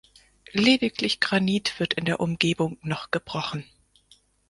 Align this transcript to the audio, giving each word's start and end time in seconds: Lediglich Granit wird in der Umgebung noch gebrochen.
Lediglich 0.53 1.19
Granit 1.19 1.79
wird 1.79 1.93
in 1.93 2.05
der 2.05 2.19
Umgebung 2.21 2.79
noch 2.81 3.11
gebrochen. 3.11 3.63